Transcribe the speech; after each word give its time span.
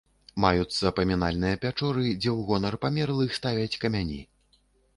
Маюцца 0.45 0.91
памінальныя 0.99 1.59
пячоры, 1.67 2.07
дзе 2.21 2.31
ў 2.37 2.49
гонар 2.49 2.79
памерлых 2.85 3.39
ставяць 3.39 3.79
камяні. 3.87 4.21